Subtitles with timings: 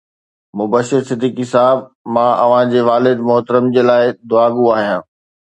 [0.59, 1.79] مبشر صديقي صاحب،
[2.13, 5.01] مان اوهان جي والد محترم جي لاءِ دعاگو آهيان